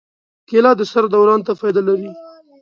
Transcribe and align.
کېله 0.47 0.71
د 0.79 0.81
سر 0.91 1.03
دوران 1.13 1.39
ته 1.47 1.51
فایده 1.59 1.81
لري. 1.87 2.11